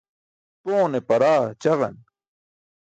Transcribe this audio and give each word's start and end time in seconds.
Poone 0.63 0.99
paraa 1.07 1.43
ćaġan. 1.61 1.95